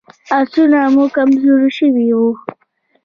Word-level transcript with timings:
آسونه 0.37 0.79
مو 0.93 1.05
کمزوري 1.15 1.69
شوي 1.77 2.07
وو. 2.17 2.27